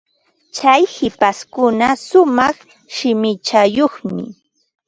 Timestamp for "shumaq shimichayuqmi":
2.05-4.23